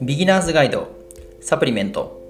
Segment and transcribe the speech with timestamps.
[0.00, 0.88] ビギナーズガイド
[1.40, 2.20] サプリメント。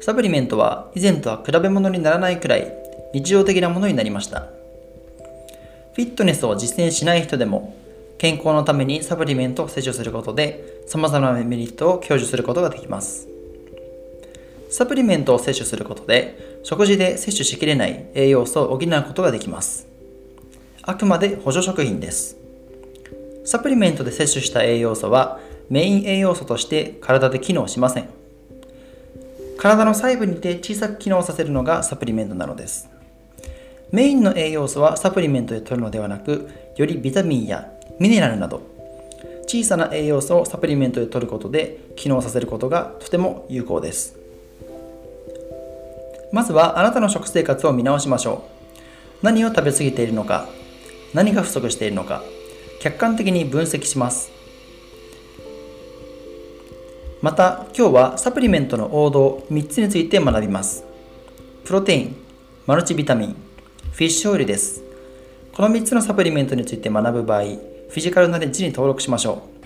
[0.00, 2.72] サプリメントは以前とは比べ物にならないくらい
[3.14, 4.40] 日常的なものになりました。
[4.40, 7.74] フィットネスを実践しない人でも
[8.18, 13.28] 健康のためにサプリメントを摂取することで様々なメリットを享受することができます。
[14.70, 19.97] サプリメントを摂取することで食事で摂取しきれない栄養素を補うことができます。
[20.88, 22.38] あくまで補助食品です。
[23.44, 25.38] サプリメントで摂取した栄養素は
[25.68, 28.08] メイン栄養素として体で機能しません。
[29.58, 32.88] 体の細部にて小さく機能させるのがサプリメントなのです。
[33.92, 38.62] メインの栄養素はサプリメントで摂るのではなくよりビタミンやミネラルなど
[39.46, 44.16] 小さな栄養素をサプリメントで摂ることで機能させることがとても有効です。
[46.32, 48.44] まずはあなたの食生活を見直しましょ
[49.22, 49.26] う。
[49.26, 50.48] 何を食べ過ぎているのか。
[51.14, 52.22] 何が不足しているのか
[52.80, 54.30] 客観的に分析します。
[57.20, 60.84] また今日はサプリメントの王道3つについて学びます。
[61.64, 62.16] プロテイン
[62.66, 63.36] マルチビタミン
[63.92, 64.82] フィッシュオイルです。
[65.52, 69.58] この3つのサプリメントについて学ぶ場合フィジカルナレッジに登録しましょう。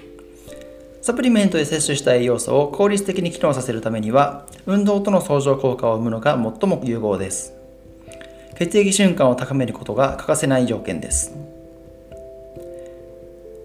[1.04, 7.61] サプリメントで摂取した栄養素を効率的に機能させるためには、運動との相乗効果を生むのが最も有効です。
[8.62, 11.34] 血液循環を高めることが欠かせない条件です。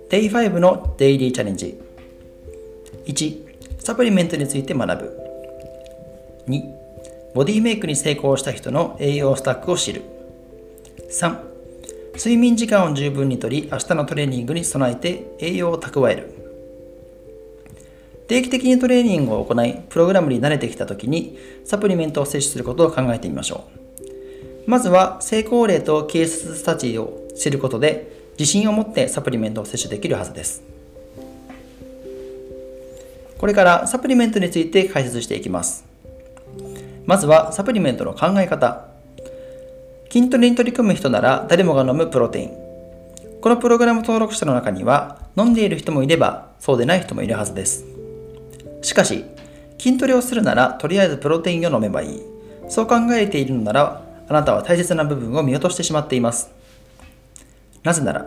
[0.10, 1.80] Day5 のデイリーチャレンジ。
[3.06, 3.46] 1、
[3.78, 5.20] サプリメントについて学ぶ。
[6.48, 6.64] 2、
[7.36, 10.02] ボディメイクに成功した人の栄養スタックを知る。
[11.12, 11.38] 3、
[12.16, 16.34] 睡眠時間を十分にとり、明日のトレーニングに備えて栄養を蓄える。
[18.28, 23.87] 定期的にトレーニングを行い、プログラムに慣れてきた時に、サプリメントを摂取することを考えてみましょう。
[24.68, 30.62] まずは、成功例とケーススタジーを知ることで、自信を持ってサプリメントを摂取できるはずです。
[33.38, 35.86] これからサプリメントについて解説していきます。
[37.06, 38.88] まずはサプリメントの考え方。
[40.12, 42.52] 筋トレに取り組む人なら誰もが飲むプロテイン。
[43.40, 47.86] このプログラム登録者の中には飲んでいる人もいればそうでない人もいるはずです。
[48.82, 49.24] しかし、
[49.78, 52.22] 筋トレをするならとりあえずプロテインを飲めばいい。
[52.68, 56.50] そう考えているのなら、あなたは大切な部分を見落としてしまっています。
[57.84, 58.26] なぜなら、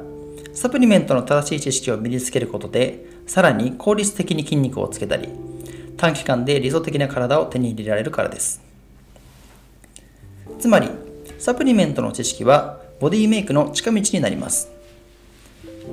[0.55, 5.29] サプリメントの正しい知識を身につけることで、さらに効率的に筋肉をつけたり、
[5.97, 8.63] 短期間で理想的な体を手に入れられるからです。
[10.59, 10.89] つまり、
[11.39, 14.71] サプリメントの知識はボディメイクの近道になります。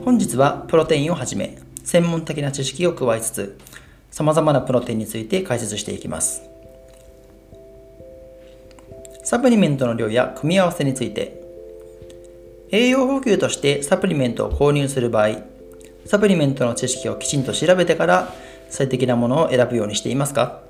[0.04, 3.58] 本日はプロテインをはじめ、専門的な知識を加えつつ、
[4.12, 6.42] 様々なプロテインについて解説していきます。
[9.30, 11.44] サプリメントの量や組み合わせについて、
[12.72, 15.42] 栄養補給としてサプリメントを購入する場合、
[16.06, 18.34] サプリメントの知識をきちんと調べてから
[18.70, 20.62] 最適なものを選ぶようにしていますか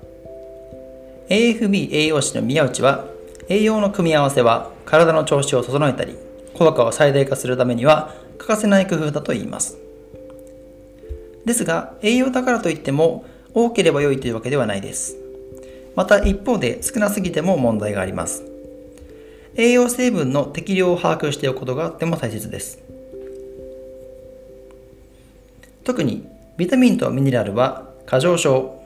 [1.28, 3.04] ?AFB 栄養士の宮内は、
[3.48, 6.16] 栄養の組み合わせは体の調子を整えたり、
[6.54, 9.78] 効果を最大化するためには欠かせない工夫だと言います。
[11.44, 13.24] ですが、栄養だからといっても
[13.54, 15.27] 多ければ良いというわけではないです。
[15.98, 18.44] また一方で少なすぎても問題があります。
[19.56, 22.78] 栄養成分の適量を把握しておくことがとても大切です。
[25.82, 26.24] 特に
[26.56, 28.80] ビタミンとミネラルは過剰症、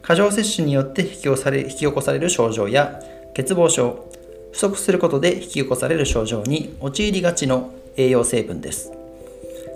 [0.00, 3.02] 過剰摂取によって引き起こされ引き起こされる症状や
[3.36, 4.10] 欠乏症、
[4.52, 8.90] 不足することで引き起こされる症状に陥りがちの栄養成分です。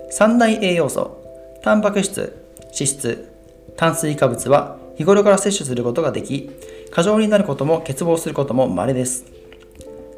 [0.09, 1.15] 三大栄養素、
[1.61, 2.35] タンパク質、
[2.73, 3.31] 脂質、
[3.77, 6.49] 炭水化物は日頃から摂取することができ、
[6.91, 9.25] 過剰になることも欠乏することも稀です。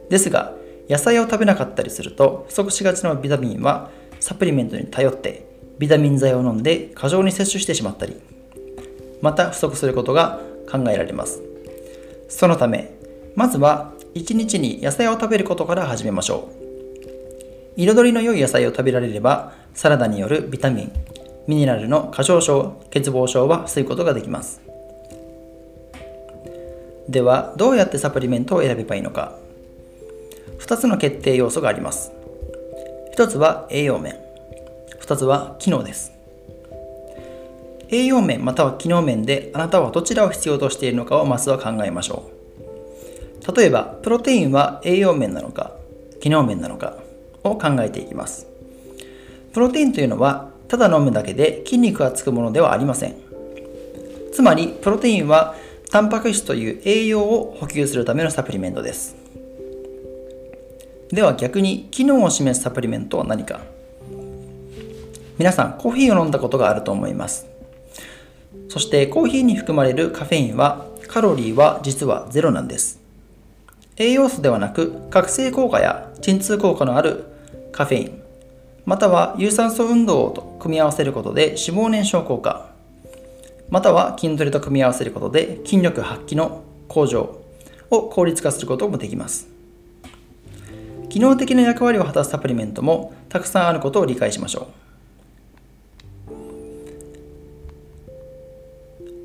[0.10, 0.54] ですが、
[0.90, 3.90] 野菜を食べなかったりすると不足しがちなビタミンは
[4.20, 5.46] サプリメントに頼って
[5.80, 8.16] ビタミン剤を飲んで過剰に摂取してしまったり、
[9.22, 10.40] また不足することが
[10.72, 11.42] 考えられます。
[12.30, 12.94] そのため、
[13.36, 16.68] まずは1日に野菜を食べることから始めましょう。
[17.78, 20.92] 彩りの良い野菜を食べられれば、サラダによるビタミン、
[21.48, 24.62] ミネラルの過剰症、欠乏症は防ぐことができます。
[27.08, 29.34] では、どうやってサプリメントを選べばいいのか。
[30.60, 32.12] 2つの決定要素があります。
[33.16, 34.18] 1つは栄養面。
[35.00, 36.12] 2つは機能です。
[37.90, 43.56] 栄養面または機能面であなたはどちらを必要としているのかをまずは考えましょう。
[43.56, 45.72] 例えば、プロテインは栄養面なのか、
[46.20, 46.98] 機能面なのか
[47.46, 48.48] を考えていきます。
[49.54, 53.16] プロテインというのはただ飲むだけで筋肉がつくものではありません。
[54.32, 55.56] つまり、プロテインは
[55.90, 59.28] タンパク質という栄養を補給するためのサプリメントです。
[61.12, 63.62] では逆に機能を示すサプリメントは何か
[65.38, 67.48] 皆さんコーヒーを飲んだことがあると思います
[68.68, 73.00] そしてコーヒーに含まれるカフェインはカロリーは実はゼロなんです
[73.96, 77.24] 栄養素ではなく覚醒効果や鎮痛効果のある
[77.72, 78.22] カフェイン
[78.88, 82.72] または有酸素運動と組み合わせることで脂肪燃焼効果。
[83.70, 87.38] または筋トレと組み合わせることで筋力発揮の向上
[87.90, 89.50] を効率化することもできます。
[91.10, 94.70] 機能的な役割を果たすサプリメントもたくさんあることを理解しましょ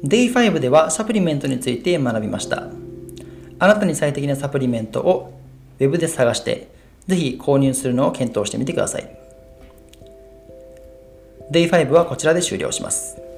[0.03, 0.07] う。
[0.09, 2.67] Day5 ではサプリメントについて学びました。
[3.61, 5.41] あなたに最適なサプリメントを
[5.79, 6.67] Web で探して
[7.07, 9.22] ぜひ購入するのを検討してみてください。
[11.53, 13.32] Day5 はこちらで終了します。